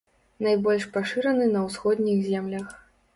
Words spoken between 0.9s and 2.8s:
пашыраны на ўсходніх землях.